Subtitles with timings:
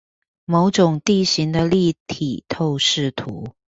[0.45, 3.53] 某種地形的立體透視圖